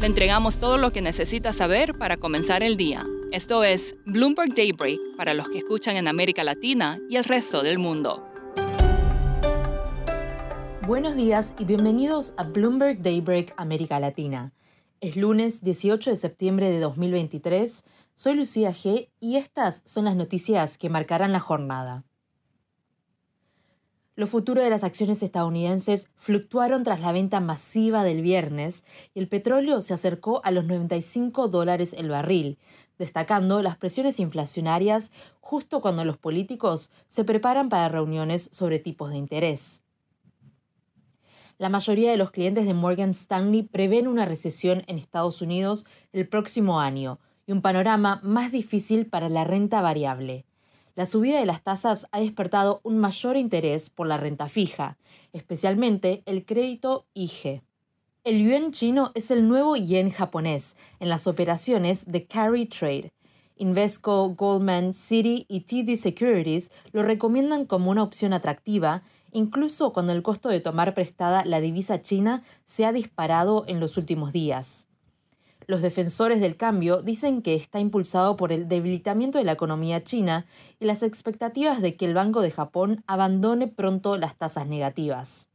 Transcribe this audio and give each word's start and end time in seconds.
Le 0.00 0.06
entregamos 0.06 0.58
todo 0.58 0.78
lo 0.78 0.92
que 0.92 1.02
necesita 1.02 1.52
saber 1.52 1.98
para 1.98 2.18
comenzar 2.18 2.62
el 2.62 2.76
día. 2.76 3.04
Esto 3.32 3.64
es 3.64 3.96
Bloomberg 4.06 4.54
Daybreak 4.54 5.00
para 5.16 5.34
los 5.34 5.48
que 5.48 5.58
escuchan 5.58 5.96
en 5.96 6.06
América 6.06 6.44
Latina 6.44 6.96
y 7.10 7.16
el 7.16 7.24
resto 7.24 7.64
del 7.64 7.80
mundo. 7.80 8.24
Buenos 10.86 11.16
días 11.16 11.56
y 11.58 11.64
bienvenidos 11.64 12.34
a 12.36 12.44
Bloomberg 12.44 13.02
Daybreak 13.02 13.52
América 13.56 13.98
Latina. 13.98 14.52
Es 15.00 15.16
lunes 15.16 15.64
18 15.64 16.10
de 16.10 16.16
septiembre 16.16 16.70
de 16.70 16.78
2023. 16.78 17.84
Soy 18.14 18.34
Lucía 18.34 18.70
G 18.70 19.08
y 19.18 19.34
estas 19.34 19.82
son 19.84 20.04
las 20.04 20.14
noticias 20.14 20.78
que 20.78 20.90
marcarán 20.90 21.32
la 21.32 21.40
jornada. 21.40 22.04
Los 24.18 24.30
futuros 24.30 24.64
de 24.64 24.70
las 24.70 24.82
acciones 24.82 25.22
estadounidenses 25.22 26.08
fluctuaron 26.16 26.82
tras 26.82 27.00
la 27.00 27.12
venta 27.12 27.38
masiva 27.38 28.02
del 28.02 28.20
viernes 28.20 28.82
y 29.14 29.20
el 29.20 29.28
petróleo 29.28 29.80
se 29.80 29.94
acercó 29.94 30.40
a 30.42 30.50
los 30.50 30.64
95 30.64 31.46
dólares 31.46 31.94
el 31.96 32.08
barril, 32.08 32.58
destacando 32.98 33.62
las 33.62 33.76
presiones 33.76 34.18
inflacionarias 34.18 35.12
justo 35.40 35.80
cuando 35.80 36.04
los 36.04 36.16
políticos 36.16 36.90
se 37.06 37.22
preparan 37.22 37.68
para 37.68 37.88
reuniones 37.88 38.48
sobre 38.50 38.80
tipos 38.80 39.12
de 39.12 39.18
interés. 39.18 39.84
La 41.56 41.68
mayoría 41.68 42.10
de 42.10 42.16
los 42.16 42.32
clientes 42.32 42.66
de 42.66 42.74
Morgan 42.74 43.10
Stanley 43.10 43.62
prevén 43.62 44.08
una 44.08 44.24
recesión 44.24 44.82
en 44.88 44.98
Estados 44.98 45.42
Unidos 45.42 45.86
el 46.12 46.28
próximo 46.28 46.80
año 46.80 47.20
y 47.46 47.52
un 47.52 47.62
panorama 47.62 48.18
más 48.24 48.50
difícil 48.50 49.06
para 49.06 49.28
la 49.28 49.44
renta 49.44 49.80
variable 49.80 50.47
la 50.98 51.06
subida 51.06 51.38
de 51.38 51.46
las 51.46 51.62
tasas 51.62 52.08
ha 52.10 52.18
despertado 52.18 52.80
un 52.82 52.98
mayor 52.98 53.36
interés 53.36 53.88
por 53.88 54.08
la 54.08 54.16
renta 54.16 54.48
fija, 54.48 54.98
especialmente 55.32 56.24
el 56.26 56.44
crédito 56.44 57.06
IG. 57.14 57.62
El 58.24 58.42
yuan 58.42 58.72
chino 58.72 59.12
es 59.14 59.30
el 59.30 59.46
nuevo 59.46 59.76
yen 59.76 60.10
japonés 60.10 60.76
en 60.98 61.08
las 61.08 61.28
operaciones 61.28 62.10
de 62.10 62.26
carry 62.26 62.66
trade. 62.66 63.12
Invesco, 63.54 64.30
Goldman, 64.30 64.92
Citi 64.92 65.46
y 65.48 65.60
TD 65.60 65.96
Securities 65.96 66.72
lo 66.90 67.04
recomiendan 67.04 67.66
como 67.66 67.92
una 67.92 68.02
opción 68.02 68.32
atractiva, 68.32 69.04
incluso 69.30 69.92
cuando 69.92 70.12
el 70.12 70.24
costo 70.24 70.48
de 70.48 70.58
tomar 70.58 70.94
prestada 70.94 71.44
la 71.44 71.60
divisa 71.60 72.02
china 72.02 72.42
se 72.64 72.84
ha 72.84 72.92
disparado 72.92 73.64
en 73.68 73.78
los 73.78 73.98
últimos 73.98 74.32
días. 74.32 74.87
Los 75.70 75.82
defensores 75.82 76.40
del 76.40 76.56
cambio 76.56 77.02
dicen 77.02 77.42
que 77.42 77.54
está 77.54 77.78
impulsado 77.78 78.38
por 78.38 78.52
el 78.52 78.68
debilitamiento 78.68 79.36
de 79.36 79.44
la 79.44 79.52
economía 79.52 80.02
china 80.02 80.46
y 80.80 80.86
las 80.86 81.02
expectativas 81.02 81.82
de 81.82 81.94
que 81.94 82.06
el 82.06 82.14
Banco 82.14 82.40
de 82.40 82.50
Japón 82.50 83.04
abandone 83.06 83.68
pronto 83.68 84.16
las 84.16 84.34
tasas 84.34 84.66
negativas. 84.66 85.50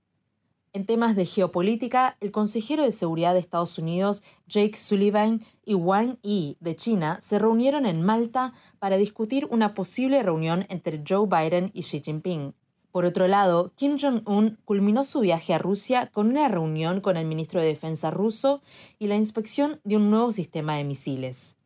En 0.72 0.86
temas 0.86 1.16
de 1.16 1.26
geopolítica, 1.26 2.16
el 2.20 2.32
consejero 2.32 2.84
de 2.84 2.92
seguridad 2.92 3.34
de 3.34 3.40
Estados 3.40 3.80
Unidos, 3.80 4.22
Jake 4.46 4.78
Sullivan, 4.78 5.44
y 5.66 5.74
Wang 5.74 6.20
Yi 6.22 6.58
de 6.60 6.76
China 6.76 7.18
se 7.20 7.40
reunieron 7.40 7.88
en 7.88 8.04
Malta 8.04 8.54
para 8.78 8.98
discutir 8.98 9.48
una 9.50 9.74
posible 9.74 10.22
reunión 10.22 10.68
entre 10.70 11.04
Joe 11.08 11.28
Biden 11.28 11.72
y 11.74 11.82
Xi 11.82 12.02
Jinping. 12.02 12.54
Por 12.94 13.06
otro 13.06 13.28
lado, 13.28 13.74
Kim 13.76 13.98
Jong-un 14.00 14.60
culminó 14.66 15.04
su 15.04 15.22
viaje 15.22 15.56
a 15.56 15.58
Rusia 15.58 16.12
con 16.14 16.28
una 16.28 16.48
reunión 16.48 17.02
con 17.02 17.18
el 17.18 17.26
ministro 17.26 17.60
de 17.60 17.66
Defensa 17.66 18.12
ruso 18.12 18.62
y 19.00 19.08
la 19.08 19.16
inspección 19.16 19.82
de 19.84 19.98
un 19.98 20.12
nuevo 20.12 20.32
sistema 20.32 20.76
de 20.76 20.84
misiles. 20.84 21.58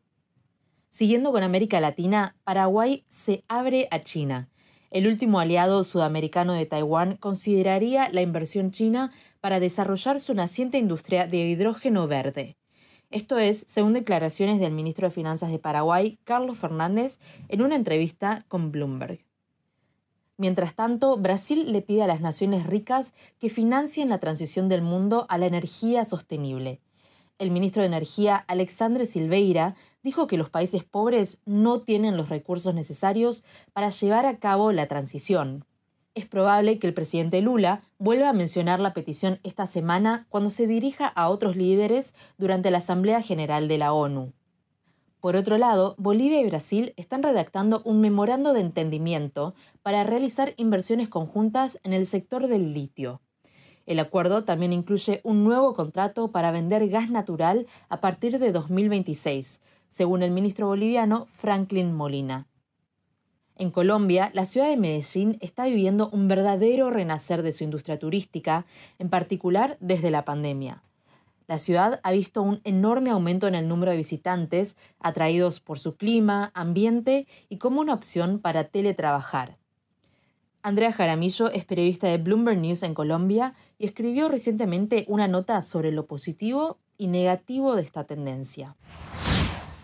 Siguiendo 0.88 1.33
con 1.33 1.43
América 1.43 1.81
Latina, 1.81 2.38
Paraguay 2.45 3.03
se 3.09 3.43
abre 3.49 3.89
a 3.91 4.03
China. 4.03 4.47
El 4.89 5.05
último 5.05 5.41
aliado 5.41 5.83
sudamericano 5.83 6.53
de 6.53 6.65
Taiwán 6.65 7.17
consideraría 7.17 8.07
la 8.13 8.21
inversión 8.21 8.71
china 8.71 9.11
para 9.41 9.59
desarrollar 9.59 10.21
su 10.21 10.33
naciente 10.33 10.77
industria 10.77 11.27
de 11.27 11.39
hidrógeno 11.39 12.07
verde. 12.07 12.55
Esto 13.11 13.38
es, 13.38 13.65
según 13.67 13.91
declaraciones 13.91 14.61
del 14.61 14.71
ministro 14.71 15.07
de 15.07 15.13
Finanzas 15.13 15.51
de 15.51 15.59
Paraguay, 15.59 16.19
Carlos 16.23 16.57
Fernández, 16.57 17.19
en 17.49 17.63
una 17.63 17.75
entrevista 17.75 18.45
con 18.47 18.71
Bloomberg. 18.71 19.27
Mientras 20.37 20.75
tanto, 20.75 21.17
Brasil 21.17 21.71
le 21.71 21.81
pide 21.81 22.03
a 22.03 22.07
las 22.07 22.21
naciones 22.21 22.65
ricas 22.65 23.15
que 23.39 23.49
financien 23.49 24.09
la 24.09 24.19
transición 24.19 24.69
del 24.69 24.83
mundo 24.83 25.25
a 25.29 25.39
la 25.39 25.47
energía 25.47 26.05
sostenible. 26.05 26.79
El 27.39 27.51
ministro 27.51 27.81
de 27.81 27.87
Energía, 27.87 28.35
Alexandre 28.47 29.05
Silveira, 29.05 29.75
dijo 30.03 30.27
que 30.27 30.37
los 30.37 30.49
países 30.49 30.83
pobres 30.83 31.39
no 31.45 31.81
tienen 31.81 32.17
los 32.17 32.29
recursos 32.29 32.73
necesarios 32.73 33.43
para 33.73 33.89
llevar 33.89 34.25
a 34.25 34.37
cabo 34.37 34.71
la 34.71 34.87
transición. 34.87 35.65
Es 36.13 36.25
probable 36.25 36.79
que 36.79 36.87
el 36.87 36.95
presidente 36.95 37.41
Lula 37.41 37.83
vuelva 37.99 38.29
a 38.29 38.33
mencionar 38.33 38.79
la 38.79 38.93
petición 38.93 39.39
esta 39.43 39.67
semana 39.67 40.25
cuando 40.29 40.49
se 40.49 40.65
dirija 40.65 41.07
a 41.07 41.29
otros 41.29 41.55
líderes 41.55 42.15
durante 42.39 42.71
la 42.71 42.79
Asamblea 42.79 43.21
General 43.21 43.67
de 43.67 43.77
la 43.77 43.93
ONU. 43.93 44.33
Por 45.19 45.35
otro 45.35 45.57
lado, 45.57 45.95
Bolivia 45.97 46.39
y 46.39 46.45
Brasil 46.45 46.94
están 46.95 47.23
redactando 47.23 47.81
un 47.85 48.01
memorando 48.01 48.53
de 48.53 48.61
entendimiento 48.61 49.55
para 49.81 50.03
realizar 50.03 50.53
inversiones 50.57 51.09
conjuntas 51.09 51.79
en 51.83 51.94
el 51.94 52.05
sector 52.05 52.47
del 52.47 52.73
litio. 52.73 53.22
El 53.88 54.00
acuerdo 54.00 54.44
también 54.44 54.74
incluye 54.74 55.21
un 55.24 55.44
nuevo 55.44 55.74
contrato 55.74 56.31
para 56.31 56.51
vender 56.51 56.88
gas 56.89 57.09
natural 57.09 57.65
a 57.89 58.00
partir 58.00 58.38
de 58.38 58.51
2026, 58.51 59.62
según 59.88 60.21
el 60.21 60.31
ministro 60.31 60.68
boliviano 60.68 61.25
Franklin 61.25 61.94
Molina. 61.94 62.47
En 63.56 63.71
Colombia, 63.71 64.30
la 64.36 64.45
ciudad 64.45 64.68
de 64.68 64.77
Medellín 64.77 65.38
está 65.41 65.65
viviendo 65.65 66.09
un 66.12 66.27
verdadero 66.27 66.91
renacer 66.91 67.41
de 67.41 67.51
su 67.51 67.63
industria 67.63 67.97
turística, 67.97 68.68
en 69.00 69.09
particular 69.09 69.77
desde 69.80 70.12
la 70.12 70.25
pandemia. 70.25 70.83
La 71.47 71.59
ciudad 71.59 72.01
ha 72.03 72.11
visto 72.11 72.41
un 72.41 72.59
enorme 72.65 73.09
aumento 73.09 73.47
en 73.47 73.55
el 73.55 73.69
número 73.69 73.91
de 73.91 73.97
visitantes 73.97 74.75
atraídos 74.99 75.61
por 75.61 75.79
su 75.79 75.95
clima, 75.95 76.51
ambiente 76.53 77.25
y 77.47 77.57
como 77.57 77.79
una 77.79 77.94
opción 77.94 78.39
para 78.39 78.65
teletrabajar. 78.65 79.57
Andrea 80.61 80.91
Jaramillo 80.91 81.49
es 81.49 81.63
periodista 81.63 82.07
de 82.07 82.17
Bloomberg 82.17 82.57
News 82.57 82.83
en 82.83 82.94
Colombia 82.94 83.53
y 83.79 83.85
escribió 83.85 84.27
recientemente 84.27 85.05
una 85.07 85.29
nota 85.29 85.61
sobre 85.61 85.94
lo 85.94 86.05
positivo 86.05 86.79
y 86.97 87.07
negativo 87.07 87.77
de 87.77 87.83
esta 87.83 88.03
tendencia. 88.03 88.75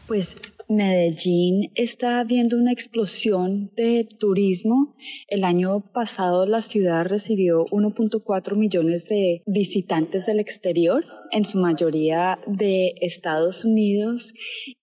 Pues 0.05 0.35
Medellín 0.67 1.71
está 1.75 2.23
viendo 2.23 2.57
una 2.57 2.71
explosión 2.71 3.71
de 3.75 4.05
turismo. 4.19 4.95
El 5.27 5.43
año 5.43 5.81
pasado 5.93 6.45
la 6.45 6.61
ciudad 6.61 7.05
recibió 7.05 7.65
1.4 7.67 8.55
millones 8.55 9.07
de 9.07 9.41
visitantes 9.45 10.25
del 10.25 10.39
exterior, 10.39 11.05
en 11.33 11.45
su 11.45 11.57
mayoría 11.57 12.39
de 12.47 12.93
Estados 13.01 13.65
Unidos, 13.65 14.33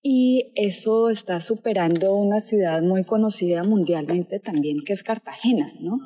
y 0.02 0.52
eso 0.55 1.08
está 1.08 1.41
superando 1.41 2.14
una 2.17 2.41
ciudad 2.41 2.82
muy 2.82 3.05
conocida 3.05 3.62
mundialmente 3.62 4.41
también, 4.41 4.79
que 4.85 4.93
es 4.93 5.02
Cartagena, 5.02 5.73
¿no? 5.81 5.99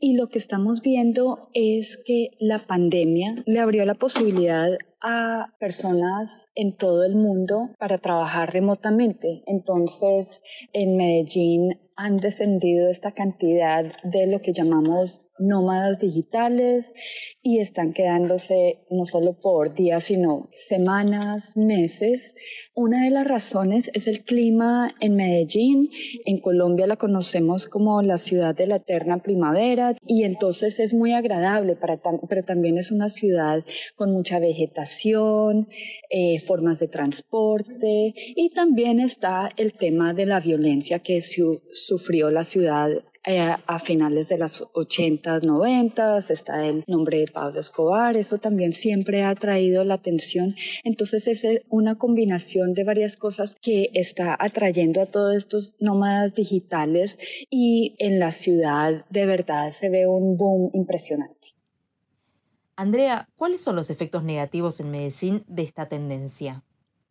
Y 0.00 0.16
lo 0.16 0.28
que 0.28 0.38
estamos 0.38 0.82
viendo 0.82 1.48
es 1.54 1.98
que 2.04 2.30
la 2.38 2.58
pandemia 2.58 3.42
le 3.46 3.60
abrió 3.60 3.84
la 3.84 3.94
posibilidad 3.94 4.70
a 5.00 5.54
personas 5.60 6.46
en 6.54 6.76
todo 6.76 7.04
el 7.04 7.14
mundo 7.14 7.70
para 7.78 7.98
trabajar 7.98 8.52
remotamente. 8.52 9.42
Entonces, 9.46 10.42
en 10.72 10.96
Medellín 10.96 11.78
han 11.96 12.16
descendido 12.16 12.88
esta 12.88 13.12
cantidad 13.12 13.84
de 14.02 14.26
lo 14.26 14.40
que 14.40 14.52
llamamos 14.52 15.27
nómadas 15.38 15.98
digitales 15.98 16.92
y 17.42 17.58
están 17.58 17.92
quedándose 17.92 18.80
no 18.90 19.04
solo 19.04 19.40
por 19.40 19.74
días, 19.74 20.04
sino 20.04 20.48
semanas, 20.52 21.56
meses. 21.56 22.34
Una 22.74 23.04
de 23.04 23.10
las 23.10 23.26
razones 23.26 23.90
es 23.94 24.06
el 24.06 24.24
clima 24.24 24.94
en 25.00 25.16
Medellín. 25.16 25.90
En 26.24 26.40
Colombia 26.40 26.86
la 26.86 26.96
conocemos 26.96 27.66
como 27.66 28.02
la 28.02 28.18
ciudad 28.18 28.54
de 28.54 28.66
la 28.66 28.76
eterna 28.76 29.22
primavera 29.22 29.96
y 30.06 30.24
entonces 30.24 30.80
es 30.80 30.94
muy 30.94 31.12
agradable, 31.12 31.76
para 31.76 32.00
pero 32.28 32.42
también 32.42 32.78
es 32.78 32.90
una 32.90 33.08
ciudad 33.08 33.64
con 33.96 34.12
mucha 34.12 34.38
vegetación, 34.38 35.68
eh, 36.10 36.40
formas 36.40 36.78
de 36.78 36.88
transporte 36.88 38.14
y 38.14 38.50
también 38.50 39.00
está 39.00 39.50
el 39.56 39.74
tema 39.74 40.14
de 40.14 40.26
la 40.26 40.40
violencia 40.40 40.98
que 41.00 41.20
sufrió 41.20 42.30
la 42.30 42.44
ciudad 42.44 42.90
eh, 43.30 43.54
a 43.66 43.78
finales 43.78 44.26
de 44.30 44.38
las 44.38 44.62
80s, 44.62 45.42
90s, 45.42 46.30
está 46.30 46.66
el 46.66 46.82
nombre 46.86 47.18
de 47.18 47.26
Pablo 47.26 47.60
Escobar, 47.60 48.16
eso 48.16 48.38
también 48.38 48.72
siempre 48.72 49.22
ha 49.22 49.34
traído 49.34 49.84
la 49.84 49.94
atención. 49.94 50.54
Entonces 50.82 51.28
es 51.28 51.46
una 51.68 51.96
combinación 51.96 52.72
de 52.72 52.84
varias 52.84 53.18
cosas 53.18 53.54
que 53.60 53.90
está 53.92 54.34
atrayendo 54.40 55.02
a 55.02 55.06
todos 55.06 55.36
estos 55.36 55.74
nómadas 55.78 56.34
digitales 56.34 57.18
y 57.50 57.96
en 57.98 58.18
la 58.18 58.30
ciudad 58.30 59.04
de 59.10 59.26
verdad 59.26 59.68
se 59.68 59.90
ve 59.90 60.06
un 60.06 60.38
boom 60.38 60.70
impresionante. 60.72 61.48
Andrea, 62.76 63.28
¿cuáles 63.36 63.60
son 63.60 63.76
los 63.76 63.90
efectos 63.90 64.24
negativos 64.24 64.80
en 64.80 64.90
Medellín 64.90 65.44
de 65.48 65.64
esta 65.64 65.86
tendencia? 65.86 66.64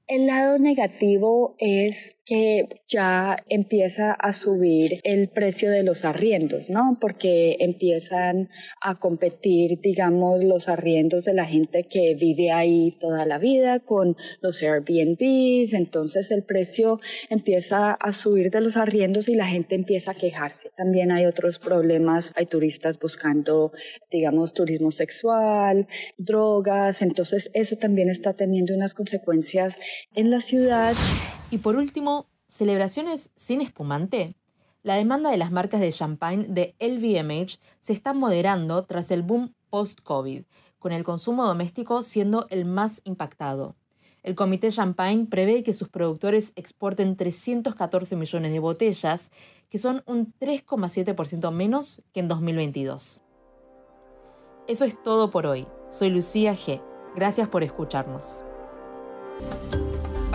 El 0.08 0.26
lado 0.26 0.58
negativo 0.58 1.56
es 1.60 2.17
que 2.28 2.82
ya 2.90 3.38
empieza 3.48 4.12
a 4.12 4.34
subir 4.34 5.00
el 5.04 5.30
precio 5.30 5.72
de 5.72 5.84
los 5.84 6.04
arriendos, 6.04 6.70
¿no? 6.70 6.98
Porque 7.00 7.56
empiezan 7.62 8.50
a 8.82 8.96
competir, 9.00 9.80
digamos, 9.80 10.44
los 10.44 10.68
arriendos 10.68 11.24
de 11.24 11.34
la 11.34 11.46
gente 11.46 11.84
que 11.84 12.16
vive 12.16 12.52
ahí 12.52 12.98
toda 13.00 13.26
la 13.26 13.38
vida 13.38 13.80
con 13.80 14.18
los 14.42 14.62
Airbnbs, 14.62 15.74
entonces 15.74 16.30
el 16.32 16.44
precio 16.44 17.00
empieza 17.30 17.94
a 17.94 18.12
subir 18.12 18.52
de 18.52 18.60
los 18.60 18.76
arriendos 18.76 19.30
y 19.30 19.36
la 19.36 19.48
gente 19.48 19.76
empieza 19.76 20.12
a 20.12 20.16
quejarse. 20.16 20.72
También 20.76 21.14
hay 21.14 21.26
otros 21.26 21.60
problemas, 21.60 22.34
hay 22.36 22.46
turistas 22.46 23.00
buscando, 23.00 23.72
digamos, 24.12 24.54
turismo 24.54 24.92
sexual, 24.92 25.88
drogas, 26.18 27.02
entonces 27.02 27.50
eso 27.54 27.78
también 27.78 28.10
está 28.10 28.34
teniendo 28.34 28.76
unas 28.76 28.94
consecuencias 28.94 29.80
en 30.14 30.30
la 30.30 30.42
ciudad. 30.42 30.94
Y 31.50 31.60
por 31.60 31.76
último, 31.76 32.28
celebraciones 32.48 33.32
sin 33.36 33.62
espumante. 33.62 34.36
La 34.84 34.96
demanda 34.96 35.30
de 35.30 35.38
las 35.38 35.52
marcas 35.52 35.82
de 35.82 35.92
champagne 35.92 36.46
de 36.48 36.76
LVMH 36.80 37.60
se 37.80 37.94
está 37.94 38.14
moderando 38.14 38.84
tras 38.86 39.12
el 39.12 39.22
boom 39.22 39.54
post-COVID, 39.70 40.44
con 40.80 40.92
el 40.92 41.04
consumo 41.04 41.46
doméstico 41.46 42.02
siendo 42.02 42.48
el 42.50 42.66
más 42.66 43.02
impactado. 43.04 43.76
El 44.24 44.36
Comité 44.36 44.70
Champagne 44.72 45.26
prevé 45.26 45.64
que 45.64 45.72
sus 45.72 45.88
productores 45.88 46.52
exporten 46.58 47.16
314 47.16 48.16
millones 48.18 48.52
de 48.52 48.60
botellas, 48.60 49.32
que 49.70 49.78
son 49.78 50.04
un 50.06 50.34
3,7% 50.40 51.52
menos 51.52 52.04
que 52.12 52.20
en 52.20 52.28
2022. 52.28 53.24
Eso 54.68 54.84
es 54.84 55.02
todo 55.02 55.32
por 55.32 55.46
hoy. 55.46 55.66
Soy 55.90 56.10
Lucía 56.10 56.54
G. 56.54 56.82
Gracias 57.16 57.48
por 57.48 57.64
escucharnos. 57.64 58.44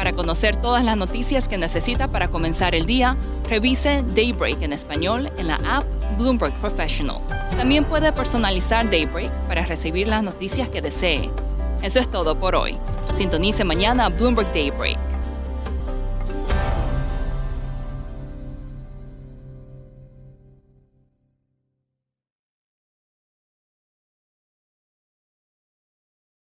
Para 0.02 0.14
conocer 0.14 0.56
todas 0.56 0.84
las 0.84 0.96
noticias 0.96 1.46
que 1.46 1.56
necesita 1.56 2.08
para 2.08 2.26
comenzar 2.26 2.74
el 2.74 2.86
día, 2.86 3.16
revise 3.48 4.02
Daybreak 4.16 4.60
en 4.62 4.72
español 4.72 5.30
en 5.38 5.46
la 5.46 5.60
app 5.64 5.84
Bloomberg 6.18 6.52
Professional. 6.54 7.18
También 7.56 7.84
puede 7.84 8.12
personalizar 8.12 8.90
Daybreak 8.90 9.30
para 9.46 9.64
recibir 9.64 10.08
las 10.08 10.24
noticias 10.24 10.68
que 10.68 10.82
desee. 10.82 11.30
Eso 11.84 12.00
es 12.00 12.10
todo 12.10 12.34
por 12.34 12.56
hoy. 12.56 12.76
Sintonice 13.16 13.62
mañana 13.62 14.08
Bloomberg 14.08 14.52
Daybreak 14.52 15.11